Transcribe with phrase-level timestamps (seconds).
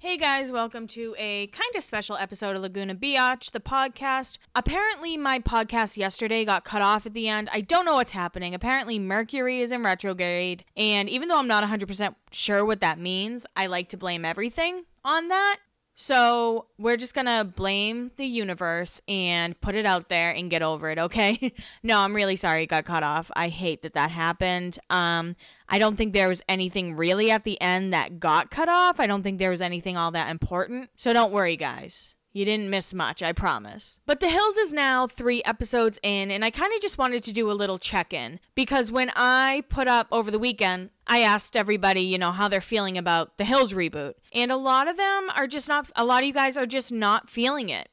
[0.00, 4.38] Hey guys, welcome to a kind of special episode of Laguna Biatch, the podcast.
[4.54, 7.48] Apparently, my podcast yesterday got cut off at the end.
[7.50, 8.54] I don't know what's happening.
[8.54, 13.44] Apparently, Mercury is in retrograde, and even though I'm not 100% sure what that means,
[13.56, 15.58] I like to blame everything on that.
[16.00, 20.90] So we're just gonna blame the universe and put it out there and get over
[20.90, 21.52] it, okay?
[21.82, 23.32] no, I'm really sorry it got cut off.
[23.34, 24.78] I hate that that happened.
[24.90, 25.34] Um,
[25.68, 29.00] I don't think there was anything really at the end that got cut off.
[29.00, 30.90] I don't think there was anything all that important.
[30.94, 32.14] So don't worry, guys.
[32.38, 33.98] You didn't miss much, I promise.
[34.06, 37.32] But The Hills is now three episodes in, and I kind of just wanted to
[37.32, 41.56] do a little check in because when I put up over the weekend, I asked
[41.56, 44.14] everybody, you know, how they're feeling about The Hills reboot.
[44.32, 46.92] And a lot of them are just not, a lot of you guys are just
[46.92, 47.88] not feeling it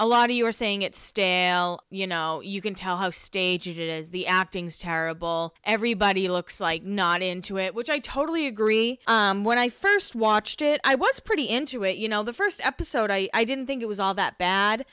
[0.00, 1.84] a lot of you are saying it's stale.
[1.90, 4.10] You know, you can tell how staged it is.
[4.10, 5.54] The acting's terrible.
[5.62, 8.98] Everybody looks like not into it, which I totally agree.
[9.06, 11.98] Um, when I first watched it, I was pretty into it.
[11.98, 14.86] You know, the first episode, I, I didn't think it was all that bad.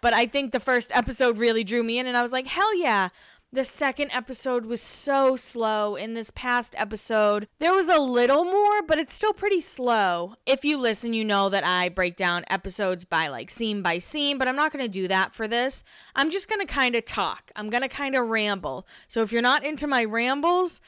[0.00, 2.76] But I think the first episode really drew me in, and I was like, hell
[2.76, 3.08] yeah.
[3.54, 5.94] The second episode was so slow.
[5.94, 10.34] In this past episode, there was a little more, but it's still pretty slow.
[10.44, 14.38] If you listen, you know that I break down episodes by like scene by scene,
[14.38, 15.84] but I'm not going to do that for this.
[16.16, 17.52] I'm just going to kind of talk.
[17.54, 18.88] I'm going to kind of ramble.
[19.06, 20.80] So if you're not into my rambles,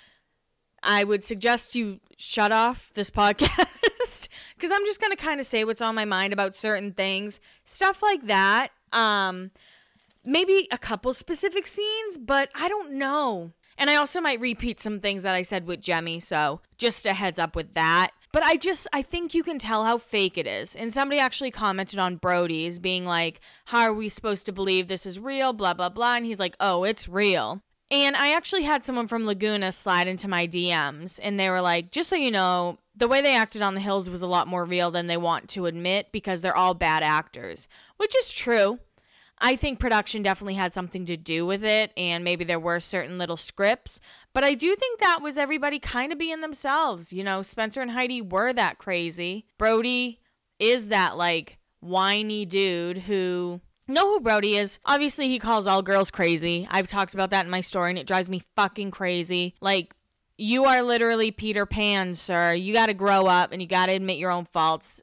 [0.83, 5.47] I would suggest you shut off this podcast because I'm just going to kind of
[5.47, 8.70] say what's on my mind about certain things, stuff like that.
[8.92, 9.53] Um,
[10.27, 13.52] maybe a couple specific scenes, but I don't know.
[13.78, 17.12] And I also might repeat some things that I said with Jemmy, so just a
[17.12, 18.10] heads up with that.
[18.32, 20.74] But I just, I think you can tell how fake it is.
[20.74, 25.06] And somebody actually commented on Brody's being like, How are we supposed to believe this
[25.06, 25.52] is real?
[25.52, 26.16] Blah, blah, blah.
[26.16, 27.62] And he's like, Oh, it's real.
[27.91, 31.92] And I actually had someone from Laguna slide into my DMs, and they were like,
[31.92, 34.64] Just so you know, the way they acted on the hills was a lot more
[34.64, 38.80] real than they want to admit because they're all bad actors, which is true.
[39.38, 43.18] I think production definitely had something to do with it, and maybe there were certain
[43.18, 44.00] little scripts,
[44.32, 47.12] but I do think that was everybody kind of being themselves.
[47.12, 49.46] You know, Spencer and Heidi were that crazy.
[49.58, 50.20] Brody
[50.58, 54.78] is that like whiny dude who know who Brody is.
[54.84, 56.66] Obviously, he calls all girls crazy.
[56.70, 59.54] I've talked about that in my story, and it drives me fucking crazy.
[59.60, 59.94] Like,
[60.38, 62.52] you are literally Peter Pan, sir.
[62.52, 65.00] You got to grow up and you got to admit your own faults.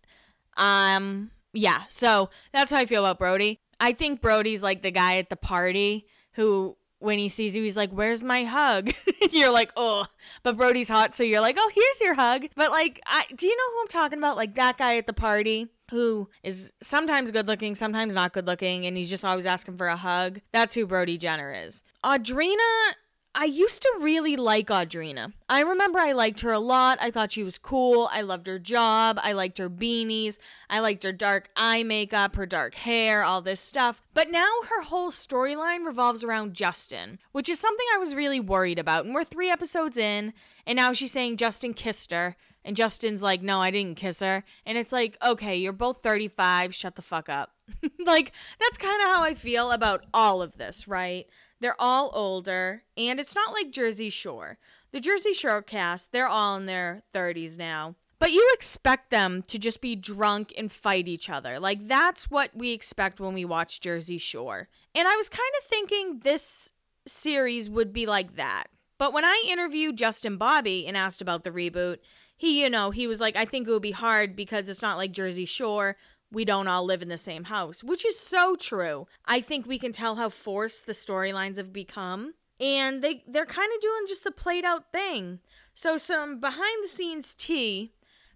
[0.57, 3.59] Um, yeah, so that's how I feel about Brody.
[3.80, 7.75] I think Brody's like the guy at the party who when he sees you, he's
[7.75, 8.91] like, "Where's my hug?"
[9.31, 10.06] you're like, "Oh,"
[10.41, 13.56] but Brody's hot, so you're like, "Oh, here's your hug." But like, I do you
[13.56, 14.38] know who I'm talking about?
[14.38, 18.85] Like that guy at the party who is sometimes good looking, sometimes not good looking,
[18.85, 20.40] and he's just always asking for a hug.
[20.53, 21.84] That's who Brody Jenner is.
[22.03, 22.94] Audrina
[23.35, 25.33] I used to really like Audrina.
[25.49, 26.99] I remember I liked her a lot.
[27.01, 28.07] I thought she was cool.
[28.11, 29.19] I loved her job.
[29.23, 30.38] I liked her beanies.
[30.69, 34.01] I liked her dark eye makeup, her dark hair, all this stuff.
[34.13, 38.77] But now her whole storyline revolves around Justin, which is something I was really worried
[38.77, 39.05] about.
[39.05, 40.33] And we're three episodes in,
[40.67, 42.38] and now she's saying Justin kissed her.
[42.66, 44.43] And Justin's like, no, I didn't kiss her.
[44.66, 46.73] And it's like, okay, you're both 35.
[46.73, 47.51] Shut the fuck up.
[48.05, 51.27] like, that's kind of how I feel about all of this, right?
[51.63, 54.57] They're all older, and it's not like Jersey Shore.
[54.91, 57.96] The Jersey Shore cast, they're all in their 30s now.
[58.19, 61.62] But you expect them to just be drunk and fight each other.
[61.62, 64.68] Like, that's what we expect when we watch Jersey Shore.
[64.94, 66.73] And I was kind of thinking this
[67.07, 68.66] series would be like that.
[68.97, 72.00] But when I interviewed Justin Bobby and asked about the reboot,
[72.35, 74.97] he, you know, he was like, I think it would be hard because it's not
[74.97, 75.96] like Jersey Shore
[76.33, 79.07] we don't all live in the same house, which is so true.
[79.25, 82.33] I think we can tell how forced the storylines have become.
[82.59, 85.39] And they they're kind of doing just the played out thing.
[85.73, 87.93] So some behind the scenes tea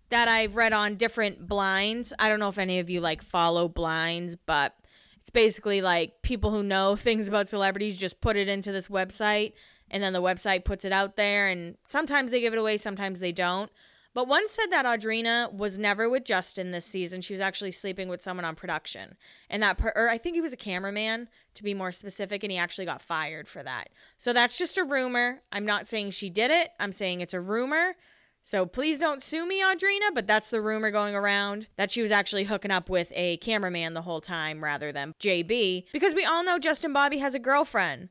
[0.09, 2.13] that I've read on different blinds.
[2.17, 4.75] I don't know if any of you like follow blinds, but
[5.19, 9.53] it's basically like people who know things about celebrities just put it into this website
[9.89, 13.19] and then the website puts it out there and sometimes they give it away, sometimes
[13.19, 13.71] they don't.
[14.17, 17.21] But one said that Audrina was never with Justin this season.
[17.21, 19.15] She was actually sleeping with someone on production.
[19.47, 22.51] And that, per- or I think he was a cameraman to be more specific, and
[22.51, 23.89] he actually got fired for that.
[24.17, 25.43] So that's just a rumor.
[25.51, 27.93] I'm not saying she did it, I'm saying it's a rumor.
[28.41, 32.11] So please don't sue me, Audrina, but that's the rumor going around that she was
[32.11, 35.83] actually hooking up with a cameraman the whole time rather than JB.
[35.93, 38.09] Because we all know Justin Bobby has a girlfriend.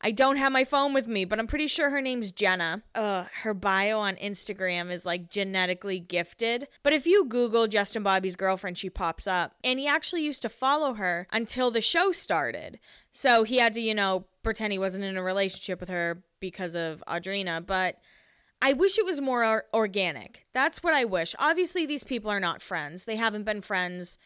[0.00, 2.82] I don't have my phone with me, but I'm pretty sure her name's Jenna.
[2.94, 6.68] Uh, her bio on Instagram is like genetically gifted.
[6.82, 9.56] But if you Google Justin Bobby's girlfriend, she pops up.
[9.64, 12.78] And he actually used to follow her until the show started.
[13.10, 16.76] So he had to, you know, pretend he wasn't in a relationship with her because
[16.76, 17.64] of Audrina.
[17.66, 17.96] But
[18.62, 20.46] I wish it was more or- organic.
[20.54, 21.34] That's what I wish.
[21.40, 23.04] Obviously, these people are not friends.
[23.04, 24.16] They haven't been friends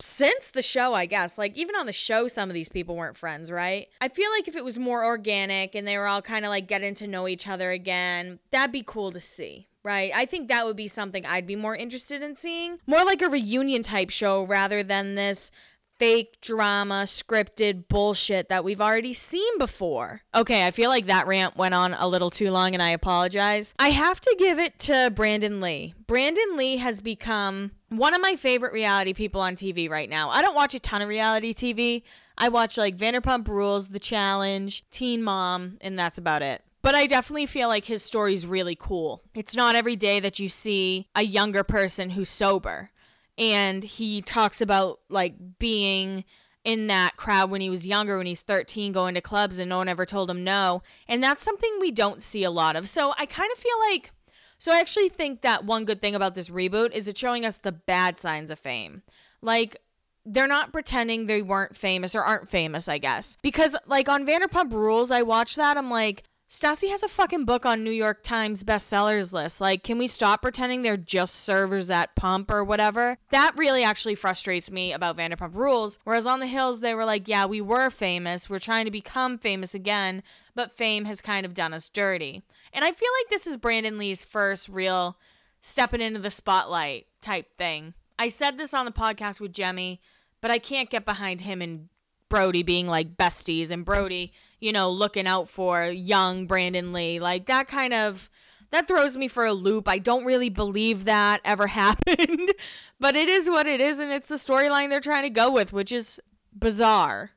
[0.00, 1.38] since the show, I guess.
[1.38, 3.88] Like, even on the show, some of these people weren't friends, right?
[4.00, 6.66] I feel like if it was more organic and they were all kind of like
[6.68, 9.68] getting to know each other again, that'd be cool to see.
[9.82, 10.12] Right.
[10.14, 12.78] I think that would be something I'd be more interested in seeing.
[12.86, 15.50] More like a reunion type show rather than this
[15.98, 20.20] fake drama, scripted bullshit that we've already seen before.
[20.34, 23.74] Okay, I feel like that rant went on a little too long and I apologize.
[23.78, 25.94] I have to give it to Brandon Lee.
[26.06, 30.30] Brandon Lee has become one of my favorite reality people on TV right now.
[30.30, 32.02] I don't watch a ton of reality TV.
[32.36, 36.62] I watch like Vanderpump Rules, The Challenge, Teen Mom, and that's about it.
[36.82, 39.22] But I definitely feel like his story's really cool.
[39.34, 42.90] It's not every day that you see a younger person who's sober
[43.38, 46.24] and he talks about like being
[46.64, 49.76] in that crowd when he was younger when he's 13 going to clubs and no
[49.78, 50.82] one ever told him no.
[51.06, 52.88] And that's something we don't see a lot of.
[52.88, 54.12] So i kind of feel like
[54.58, 57.58] so i actually think that one good thing about this reboot is it's showing us
[57.58, 59.02] the bad signs of fame.
[59.42, 59.76] Like
[60.24, 63.36] they're not pretending they weren't famous or aren't famous i guess.
[63.42, 66.24] Because like on vanderpump rules i watched that i'm like
[66.54, 69.60] Stassi has a fucking book on New York Times bestsellers list.
[69.60, 73.18] Like, can we stop pretending they're just servers at Pump or whatever?
[73.32, 75.98] That really actually frustrates me about Vanderpump Rules.
[76.04, 78.48] Whereas on the Hills, they were like, yeah, we were famous.
[78.48, 80.22] We're trying to become famous again,
[80.54, 82.44] but fame has kind of done us dirty.
[82.72, 85.18] And I feel like this is Brandon Lee's first real
[85.60, 87.94] stepping into the spotlight type thing.
[88.16, 90.00] I said this on the podcast with Jemmy,
[90.40, 91.88] but I can't get behind him and
[92.28, 94.32] Brody being like besties and Brody
[94.64, 97.20] you know, looking out for young Brandon Lee.
[97.20, 98.30] Like that kind of
[98.70, 99.86] that throws me for a loop.
[99.86, 102.50] I don't really believe that ever happened,
[102.98, 105.74] but it is what it is and it's the storyline they're trying to go with,
[105.74, 106.18] which is
[106.58, 107.32] bizarre.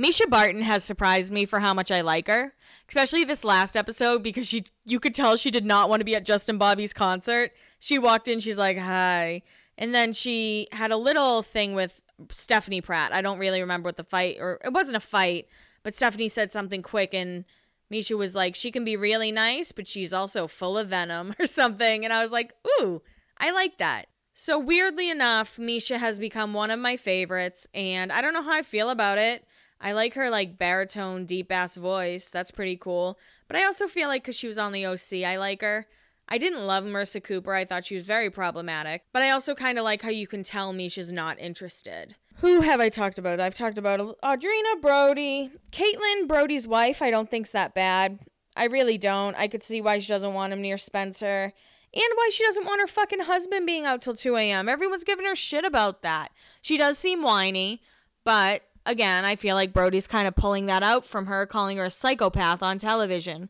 [0.00, 2.54] Mischa Barton has surprised me for how much I like her,
[2.88, 6.14] especially this last episode because she you could tell she did not want to be
[6.14, 7.50] at Justin Bobby's concert.
[7.80, 9.42] She walked in, she's like, "Hi."
[9.76, 12.00] And then she had a little thing with
[12.30, 13.12] Stephanie Pratt.
[13.12, 15.48] I don't really remember what the fight or it wasn't a fight,
[15.82, 17.44] but Stephanie said something quick and
[17.92, 21.46] Mischa was like, she can be really nice, but she's also full of venom or
[21.46, 22.04] something.
[22.04, 23.02] And I was like, ooh,
[23.38, 24.06] I like that.
[24.34, 28.52] So weirdly enough, Mischa has become one of my favorites, and I don't know how
[28.52, 29.44] I feel about it.
[29.80, 32.28] I like her like baritone, deep ass voice.
[32.30, 33.18] That's pretty cool.
[33.48, 35.86] But I also feel like because she was on the OC, I like her.
[36.28, 37.54] I didn't love Marissa Cooper.
[37.54, 39.02] I thought she was very problematic.
[39.12, 42.16] But I also kind of like how you can tell Mischa's not interested.
[42.40, 43.40] Who have I talked about?
[43.40, 45.50] I've talked about Audrina Brody.
[45.72, 48.20] Kaitlynn, Brody's wife, I don't think's that bad.
[48.54, 49.36] I really don't.
[49.36, 51.52] I could see why she doesn't want him near Spencer.
[51.94, 54.68] And why she doesn't want her fucking husband being out till 2 a.m.
[54.68, 56.28] Everyone's giving her shit about that.
[56.60, 57.82] She does seem whiny,
[58.24, 61.86] but again, I feel like Brody's kind of pulling that out from her, calling her
[61.86, 63.48] a psychopath on television.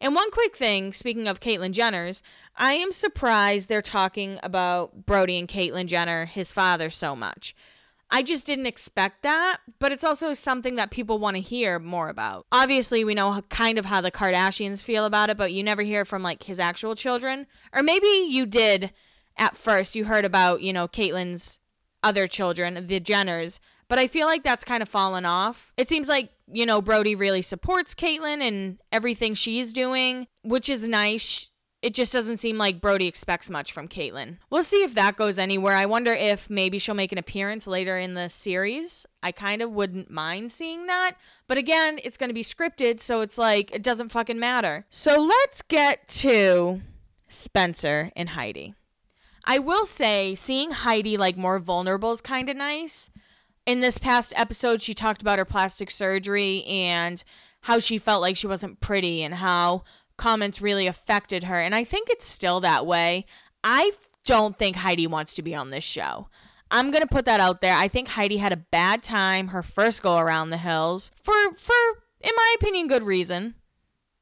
[0.00, 2.22] And one quick thing, speaking of Caitlyn Jenner's,
[2.56, 7.54] I am surprised they're talking about Brody and Caitlyn Jenner, his father, so much.
[8.10, 12.08] I just didn't expect that, but it's also something that people want to hear more
[12.08, 12.46] about.
[12.52, 16.04] Obviously, we know kind of how the Kardashians feel about it, but you never hear
[16.04, 17.46] from like his actual children.
[17.72, 18.92] Or maybe you did
[19.36, 19.96] at first.
[19.96, 21.58] You heard about, you know, Caitlyn's
[22.02, 23.58] other children, the Jenners,
[23.88, 25.72] but I feel like that's kind of fallen off.
[25.76, 30.86] It seems like, you know, Brody really supports Caitlyn and everything she's doing, which is
[30.86, 31.50] nice
[31.82, 34.38] it just doesn't seem like Brody expects much from Caitlyn.
[34.50, 35.74] We'll see if that goes anywhere.
[35.74, 39.06] I wonder if maybe she'll make an appearance later in the series.
[39.22, 41.16] I kind of wouldn't mind seeing that.
[41.46, 44.86] But again, it's going to be scripted, so it's like, it doesn't fucking matter.
[44.90, 46.80] So let's get to
[47.28, 48.74] Spencer and Heidi.
[49.44, 53.10] I will say, seeing Heidi like more vulnerable is kind of nice.
[53.64, 57.22] In this past episode, she talked about her plastic surgery and
[57.62, 59.84] how she felt like she wasn't pretty and how
[60.16, 61.60] comments really affected her.
[61.60, 63.26] And I think it's still that way.
[63.62, 63.92] I
[64.24, 66.28] don't think Heidi wants to be on this show.
[66.70, 67.74] I'm gonna put that out there.
[67.76, 71.74] I think Heidi had a bad time her first go around the hills for for
[72.20, 73.54] in my opinion good reason.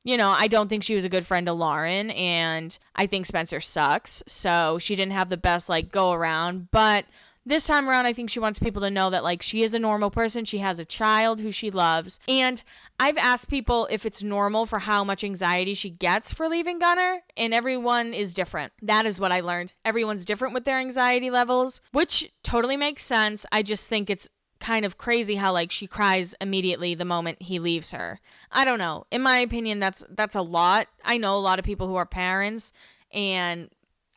[0.06, 3.24] You know, I don't think she was a good friend to Lauren and I think
[3.24, 4.22] Spencer sucks.
[4.26, 7.06] So she didn't have the best like go around, but
[7.46, 9.78] this time around, I think she wants people to know that, like, she is a
[9.78, 10.44] normal person.
[10.44, 12.18] She has a child who she loves.
[12.26, 12.62] And
[12.98, 17.22] I've asked people if it's normal for how much anxiety she gets for leaving Gunner,
[17.36, 18.72] and everyone is different.
[18.80, 19.72] That is what I learned.
[19.84, 23.44] Everyone's different with their anxiety levels, which totally makes sense.
[23.52, 24.28] I just think it's
[24.60, 28.18] kind of crazy how like she cries immediately the moment he leaves her.
[28.50, 29.04] I don't know.
[29.10, 30.86] In my opinion that's that's a lot.
[31.04, 32.72] I know a lot of people who are parents
[33.12, 33.68] and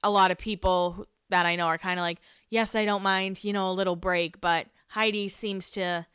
[0.04, 3.44] a lot of people that I know are kind of like yes, I don't mind,
[3.44, 6.06] you know, a little break, but Heidi seems to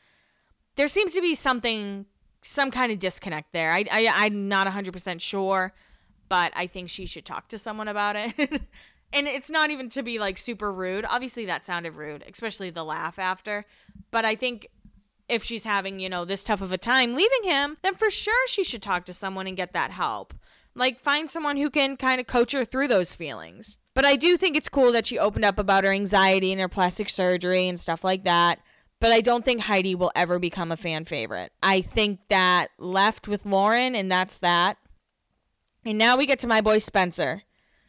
[0.76, 2.06] there seems to be something
[2.42, 3.70] some kind of disconnect there.
[3.70, 5.72] I, I I'm not 100% sure,
[6.28, 8.34] but I think she should talk to someone about it.
[9.12, 11.04] and it's not even to be like super rude.
[11.08, 13.64] Obviously, that sounded rude, especially the laugh after.
[14.10, 14.68] But I think
[15.28, 18.46] if she's having, you know, this tough of a time leaving him, then for sure
[18.48, 20.34] she should talk to someone and get that help.
[20.74, 23.78] Like, find someone who can kind of coach her through those feelings.
[23.94, 26.68] But I do think it's cool that she opened up about her anxiety and her
[26.68, 28.61] plastic surgery and stuff like that.
[29.00, 31.52] But I don't think Heidi will ever become a fan favorite.
[31.62, 34.76] I think that left with Lauren, and that's that.
[35.84, 37.42] And now we get to my boy Spencer.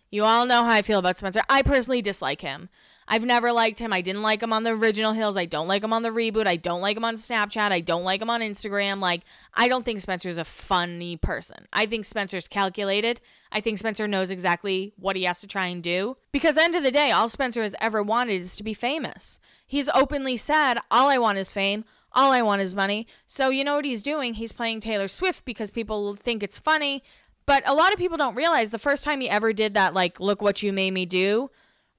[0.09, 1.41] You all know how I feel about Spencer.
[1.49, 2.69] I personally dislike him.
[3.07, 3.93] I've never liked him.
[3.93, 5.37] I didn't like him on the original Hills.
[5.37, 6.47] I don't like him on the reboot.
[6.47, 7.71] I don't like him on Snapchat.
[7.71, 8.99] I don't like him on Instagram.
[8.99, 9.21] Like,
[9.53, 11.67] I don't think Spencer's a funny person.
[11.73, 13.19] I think Spencer's calculated.
[13.51, 16.17] I think Spencer knows exactly what he has to try and do.
[16.31, 19.39] Because, end of the day, all Spencer has ever wanted is to be famous.
[19.65, 21.85] He's openly said, All I want is fame.
[22.15, 23.07] All I want is money.
[23.25, 24.35] So, you know what he's doing?
[24.35, 27.03] He's playing Taylor Swift because people think it's funny.
[27.45, 30.19] But a lot of people don't realize the first time he ever did that, like,
[30.19, 31.49] look what you made me do,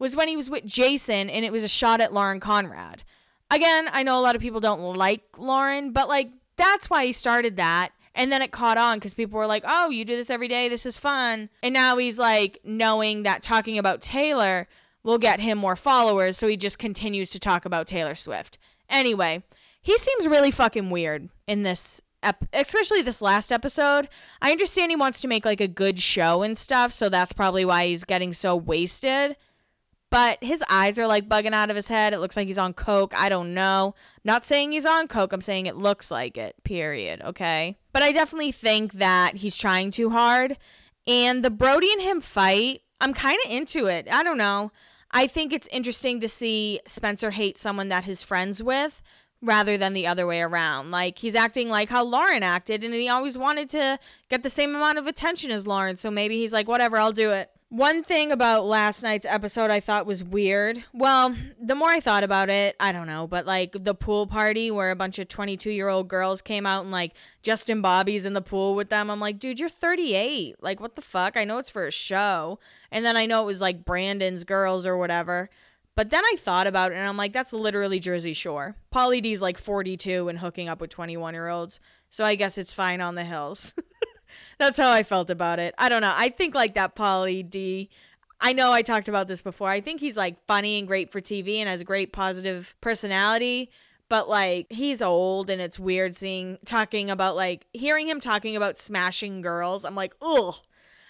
[0.05, 3.05] was when he was with Jason and it was a shot at Lauren Conrad.
[3.51, 7.13] Again, I know a lot of people don't like Lauren, but like that's why he
[7.13, 7.93] started that.
[8.15, 10.69] And then it caught on because people were like, oh, you do this every day.
[10.69, 11.49] This is fun.
[11.63, 14.69] And now he's like knowing that talking about Taylor
[15.03, 16.37] will get him more followers.
[16.37, 18.59] So he just continues to talk about Taylor Swift.
[18.91, 19.43] Anyway,
[19.81, 24.11] he seems really fucking weird in this, ep- especially this last episode.
[24.43, 26.93] I understand he wants to make like a good show and stuff.
[26.93, 29.37] So that's probably why he's getting so wasted
[30.15, 32.13] but his eyes are like bugging out of his head.
[32.13, 33.13] It looks like he's on coke.
[33.17, 33.97] I don't know.
[34.23, 35.33] Not saying he's on coke.
[35.33, 36.55] I'm saying it looks like it.
[36.63, 37.21] Period.
[37.21, 37.79] Okay.
[37.93, 40.57] But I definitely think that he's trying too hard.
[41.05, 44.07] And the Brody and him fight, I'm kind of into it.
[44.09, 44.71] I don't know.
[45.11, 49.03] I think it's interesting to see Spencer hate someone that he's friends with
[49.43, 50.93] rather than the other way around.
[50.93, 54.77] Like he's acting like how Lauren acted and he always wanted to get the same
[54.77, 55.97] amount of attention as Lauren.
[55.97, 57.51] So maybe he's like, whatever, I'll do it.
[57.71, 60.85] One thing about last night's episode I thought was weird.
[60.93, 64.71] Well, the more I thought about it, I don't know, but like the pool party
[64.71, 68.35] where a bunch of 22 year old girls came out and like Justin Bobby's in
[68.35, 69.11] the pool with them.
[69.11, 70.57] I'm like, dude, you're 38.
[70.61, 71.37] Like, what the fuck?
[71.37, 72.61] I know it's for a show.
[72.93, 75.51] And then I know it was like Brandon's girls or whatever.
[75.97, 78.77] But then I thought about it and I'm like, that's literally Jersey Shore.
[78.95, 81.81] Pauly D's like 42 and hooking up with 21 year olds.
[82.09, 83.75] So I guess it's fine on the hills.
[84.59, 85.75] That's how I felt about it.
[85.79, 86.13] I don't know.
[86.15, 87.91] I think like that Pauly D.
[88.41, 89.69] I know I talked about this before.
[89.69, 93.71] I think he's like funny and great for TV and has a great positive personality.
[94.09, 98.79] But like he's old and it's weird seeing talking about like hearing him talking about
[98.79, 99.85] smashing girls.
[99.85, 100.57] I'm like, ugh.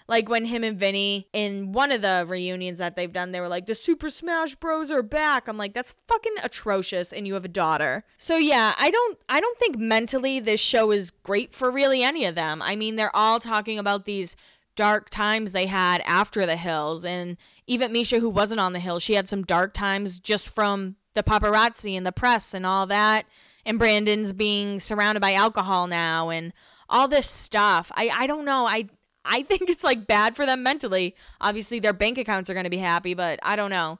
[0.07, 3.47] Like when him and Vinny in one of the reunions that they've done, they were
[3.47, 5.47] like, the Super Smash Bros are back.
[5.47, 8.03] I'm like, that's fucking atrocious and you have a daughter.
[8.17, 12.25] So yeah, I don't I don't think mentally this show is great for really any
[12.25, 12.61] of them.
[12.61, 14.35] I mean, they're all talking about these
[14.75, 18.99] dark times they had after the hills and even Mischa who wasn't on the hill,
[18.99, 23.25] she had some dark times just from the paparazzi and the press and all that.
[23.65, 26.53] And Brandon's being surrounded by alcohol now and
[26.87, 27.91] all this stuff.
[27.95, 28.67] I, I don't know.
[28.67, 28.89] I
[29.25, 31.15] I think it's like bad for them mentally.
[31.41, 33.99] Obviously, their bank accounts are going to be happy, but I don't know.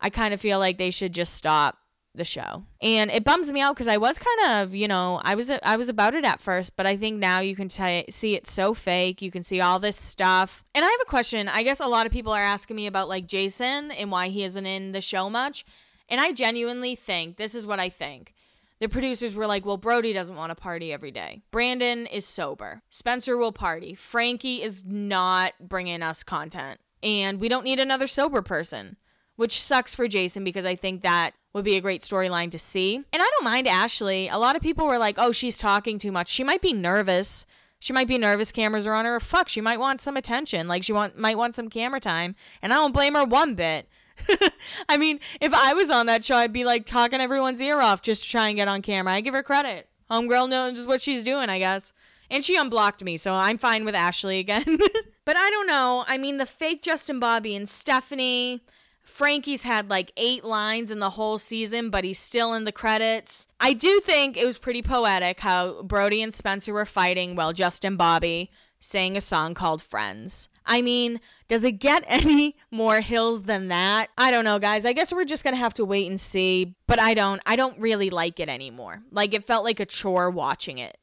[0.00, 1.78] I kind of feel like they should just stop
[2.14, 2.64] the show.
[2.82, 5.76] And it bums me out because I was kind of, you know, I was I
[5.76, 8.74] was about it at first, but I think now you can t- see it's so
[8.74, 9.22] fake.
[9.22, 10.64] You can see all this stuff.
[10.74, 11.48] And I have a question.
[11.48, 14.44] I guess a lot of people are asking me about like Jason and why he
[14.44, 15.64] isn't in the show much.
[16.08, 18.34] And I genuinely think this is what I think
[18.82, 21.42] the producers were like, well, Brody doesn't want to party every day.
[21.52, 22.82] Brandon is sober.
[22.90, 23.94] Spencer will party.
[23.94, 26.80] Frankie is not bringing us content.
[27.00, 28.96] And we don't need another sober person,
[29.36, 32.96] which sucks for Jason because I think that would be a great storyline to see.
[32.96, 34.26] And I don't mind Ashley.
[34.28, 36.26] A lot of people were like, oh, she's talking too much.
[36.26, 37.46] She might be nervous.
[37.78, 39.20] She might be nervous cameras are on her.
[39.20, 40.66] Fuck, she might want some attention.
[40.66, 42.34] Like she want might want some camera time.
[42.60, 43.88] And I don't blame her one bit.
[44.88, 48.02] I mean, if I was on that show, I'd be like talking everyone's ear off
[48.02, 49.14] just to try and get on camera.
[49.14, 49.88] I give her credit.
[50.10, 51.92] Homegirl knows what she's doing, I guess.
[52.30, 54.78] And she unblocked me, so I'm fine with Ashley again.
[55.24, 56.04] but I don't know.
[56.06, 58.62] I mean, the fake Justin Bobby and Stephanie.
[59.02, 63.46] Frankie's had like eight lines in the whole season, but he's still in the credits.
[63.58, 67.96] I do think it was pretty poetic how Brody and Spencer were fighting while Justin
[67.96, 70.48] Bobby sang a song called Friends.
[70.64, 74.08] I mean, does it get any more hills than that?
[74.16, 74.84] I don't know, guys.
[74.84, 77.56] I guess we're just going to have to wait and see, but I don't I
[77.56, 79.02] don't really like it anymore.
[79.10, 80.98] Like it felt like a chore watching it.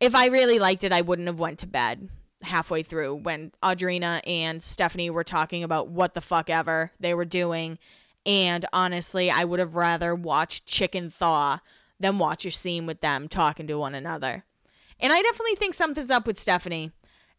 [0.00, 2.08] If I really liked it, I wouldn't have went to bed
[2.42, 7.24] halfway through when Audrina and Stephanie were talking about what the fuck ever they were
[7.24, 7.78] doing.
[8.26, 11.58] And honestly, I would have rather watched Chicken Thaw
[11.98, 14.44] than watch a scene with them talking to one another.
[14.98, 16.92] And I definitely think something's up with Stephanie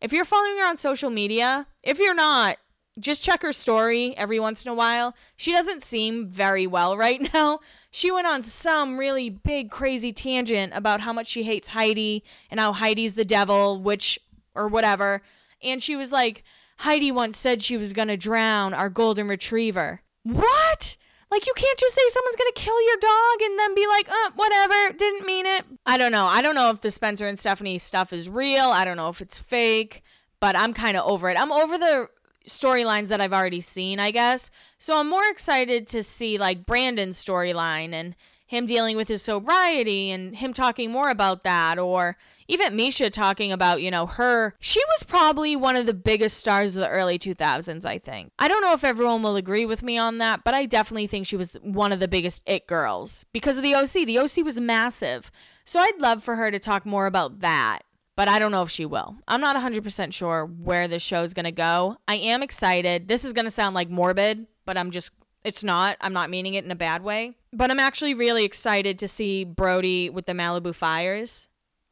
[0.03, 2.57] If you're following her on social media, if you're not,
[2.99, 5.15] just check her story every once in a while.
[5.37, 7.61] She doesn't seem very well right now.
[7.89, 12.59] She went on some really big, crazy tangent about how much she hates Heidi and
[12.59, 14.19] how Heidi's the devil, which,
[14.53, 15.21] or whatever.
[15.63, 16.43] And she was like,
[16.79, 20.01] Heidi once said she was going to drown our golden retriever.
[20.23, 20.97] What?
[21.33, 24.07] Like, you can't just say someone's going to kill your dog and then be like,
[24.07, 25.65] uh, whatever, didn't mean it.
[25.83, 26.25] I don't know.
[26.27, 28.65] I don't know if the Spencer and Stephanie stuff is real.
[28.65, 30.03] I don't know if it's fake,
[30.39, 31.39] but I'm kind of over it.
[31.39, 32.07] I'm over the
[32.45, 34.51] storylines that I've already seen, I guess.
[34.77, 38.15] So I'm more excited to see like Brandon's storyline and
[38.53, 42.15] him dealing with his sobriety and him talking more about that or
[42.47, 44.53] even Mischa talking about, you know, her.
[44.59, 48.31] She was probably one of the biggest stars of the early 2000s, I think.
[48.37, 51.25] I don't know if everyone will agree with me on that, but I definitely think
[51.25, 54.05] she was one of the biggest it girls because of the OC.
[54.05, 55.31] The OC was massive.
[55.65, 57.83] So I'd love for her to talk more about that
[58.15, 59.17] but I don't know if she will.
[59.27, 61.97] I'm not 100% sure where this show is to go.
[62.07, 63.07] I am excited.
[63.07, 65.11] This is to sound like morbid, but I'm just,
[65.43, 65.97] it's not.
[65.99, 67.37] I'm not meaning it in a bad way.
[67.53, 71.47] But I'm actually really excited to see Brody with the Malibu Fires.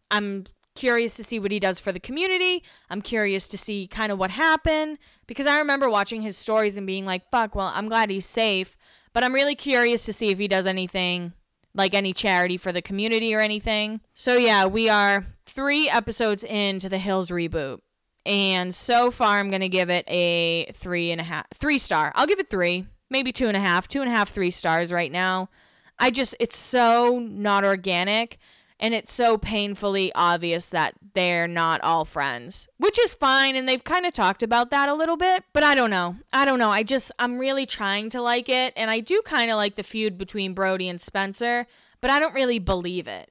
[0.09, 2.63] I'm curious to see what he does for the community.
[2.89, 6.87] I'm curious to see kind of what happened because I remember watching his stories and
[6.87, 8.75] being like, fuck, well, I'm glad he's safe.
[9.13, 11.33] But I'm really curious to see if he does anything
[11.73, 14.01] like any charity for the community or anything.
[14.13, 17.79] So, yeah, we are three episodes into the Hills reboot.
[18.25, 22.11] And so far, I'm going to give it a three and a half, three star.
[22.15, 24.91] I'll give it three, maybe two and a half, two and a half, three stars
[24.91, 25.49] right now.
[25.99, 28.39] I just, it's so not organic
[28.79, 33.55] and it's so painfully obvious that they're not all friends, which is fine.
[33.55, 36.15] And they've kind of talked about that a little bit, but I don't know.
[36.33, 36.71] I don't know.
[36.71, 38.73] I just, I'm really trying to like it.
[38.75, 41.67] And I do kind of like the feud between Brody and Spencer,
[42.01, 43.29] but I don't really believe it.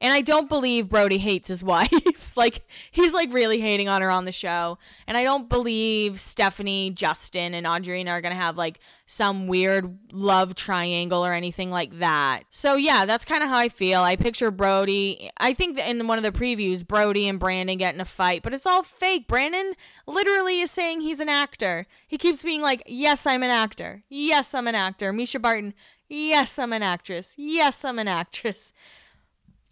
[0.00, 2.36] And I don't believe Brody hates his wife.
[2.36, 4.78] like he's like really hating on her on the show.
[5.06, 10.54] And I don't believe Stephanie, Justin, and Audrina are gonna have like some weird love
[10.54, 12.42] triangle or anything like that.
[12.50, 14.02] So yeah, that's kind of how I feel.
[14.02, 15.30] I picture Brody.
[15.38, 18.42] I think that in one of the previews, Brody and Brandon get in a fight,
[18.42, 19.26] but it's all fake.
[19.26, 19.72] Brandon
[20.06, 21.86] literally is saying he's an actor.
[22.06, 24.04] He keeps being like, "Yes, I'm an actor.
[24.08, 25.74] Yes, I'm an actor." Mischa Barton,
[26.08, 27.34] "Yes, I'm an actress.
[27.36, 28.72] Yes, I'm an actress."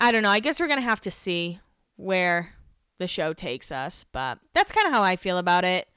[0.00, 0.30] I don't know.
[0.30, 1.60] I guess we're going to have to see
[1.96, 2.54] where
[2.98, 5.88] the show takes us, but that's kind of how I feel about it.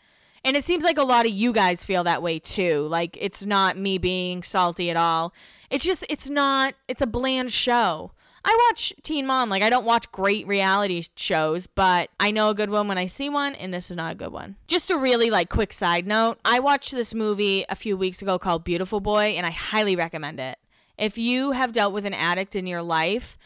[0.44, 2.88] And it seems like a lot of you guys feel that way too.
[2.90, 5.34] Like it's not me being salty at all.
[5.70, 8.12] It's just it's not it's a bland show.
[8.46, 9.50] I watch Teen Mom.
[9.50, 13.06] Like I don't watch great reality shows, but I know a good one when I
[13.06, 14.56] see one and this is not a good one.
[14.66, 16.40] Just a really like quick side note.
[16.46, 20.40] I watched this movie a few weeks ago called Beautiful Boy and I highly recommend
[20.40, 20.58] it.
[20.98, 23.38] If you have dealt with an addict in your life,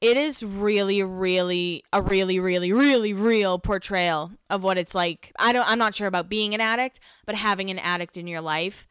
[0.00, 5.32] it is really really a really really really real portrayal of what it's like.
[5.38, 8.40] I don't i'm not sure about being an addict but having an addict in your
[8.40, 8.86] life.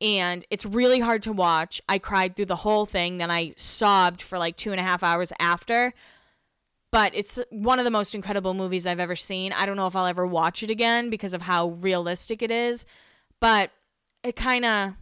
[0.00, 1.82] And it's really hard to watch.
[1.88, 5.02] I cried through the whole thing then i sobbed for like two and a half
[5.02, 5.94] hours after.
[6.90, 9.52] But it's one of the most incredible movies i've ever seen.
[9.52, 12.84] I don't know if i'll ever watch it again because of how realistic it is
[13.40, 13.70] but
[14.22, 14.94] it kind of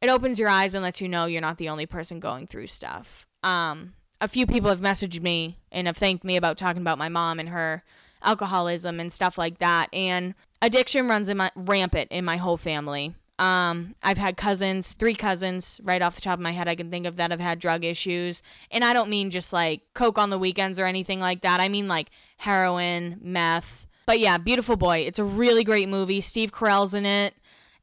[0.00, 2.66] it opens your eyes and lets you know you're not the only person going through
[2.66, 3.26] stuff.
[3.42, 7.08] Um a few people have messaged me and have thanked me about talking about my
[7.08, 7.82] mom and her
[8.22, 9.88] alcoholism and stuff like that.
[9.92, 13.14] And addiction runs in my rampant in my whole family.
[13.38, 16.90] Um, I've had cousins, three cousins, right off the top of my head, I can
[16.90, 18.42] think of that have had drug issues.
[18.70, 21.58] And I don't mean just like coke on the weekends or anything like that.
[21.58, 23.86] I mean like heroin, meth.
[24.04, 24.98] But yeah, Beautiful Boy.
[24.98, 26.20] It's a really great movie.
[26.20, 27.34] Steve Carell's in it.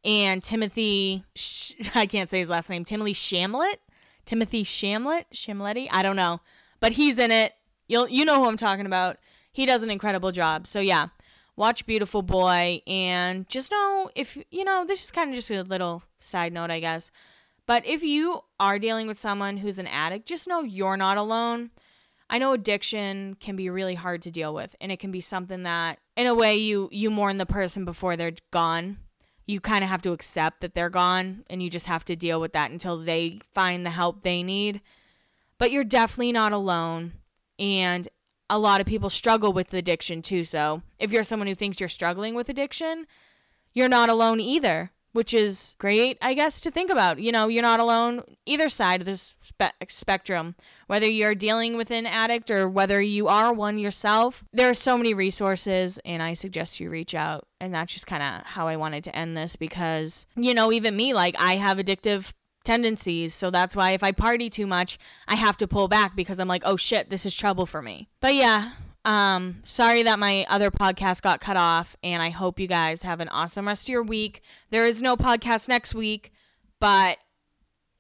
[0.06, 1.24] And Timothy,
[1.96, 3.78] I can't say his last name, Timothy Shamlet
[4.28, 6.42] Timothy Shamlet, Shamletti, I don't know,
[6.80, 7.54] but he's in it.
[7.88, 9.18] You'll you know who I'm talking about.
[9.52, 10.68] He does an incredible job.
[10.68, 11.08] So yeah,
[11.56, 15.64] watch Beautiful Boy and just know if you know this is kind of just a
[15.64, 17.10] little side note, I guess.
[17.66, 21.72] But if you are dealing with someone who's an addict, just know you're not alone.
[22.30, 25.64] I know addiction can be really hard to deal with and it can be something
[25.64, 28.98] that in a way you you mourn the person before they're gone
[29.48, 32.40] you kind of have to accept that they're gone and you just have to deal
[32.40, 34.82] with that until they find the help they need.
[35.58, 37.14] But you're definitely not alone.
[37.58, 38.08] And
[38.50, 40.44] a lot of people struggle with addiction too.
[40.44, 43.08] So if you're someone who thinks you're struggling with addiction,
[43.74, 47.20] you're not alone either which is great, I guess, to think about.
[47.20, 50.56] You know, you're not alone either side of the spe- spectrum,
[50.88, 54.44] whether you're dealing with an addict or whether you are one yourself.
[54.54, 57.48] There are so many resources, and I suggest you reach out.
[57.60, 60.96] And that's just kind of how I wanted to end this because, you know, even
[60.96, 63.34] me, like, I have addictive tendencies.
[63.34, 66.50] So that's why if I party too much, I have to pull back because I'm
[66.50, 68.10] like, oh shit, this is trouble for me.
[68.20, 68.72] But yeah,
[69.08, 73.22] Um, sorry that my other podcast got cut off, and I hope you guys have
[73.22, 74.42] an awesome rest of your week.
[74.70, 76.34] There is no podcast next week,
[76.82, 77.18] but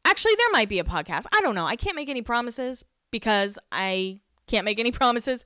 [0.03, 1.23] actually, there might be a podcast.
[1.33, 1.65] I don't know.
[1.65, 5.45] I can't make any promises because I can't make any promises,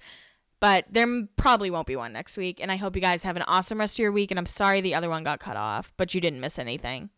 [0.59, 2.59] but there probably won't be one next week.
[2.59, 4.31] And I hope you guys have an awesome rest of your week.
[4.31, 7.09] And I'm sorry the other one got cut off, but you didn't miss anything.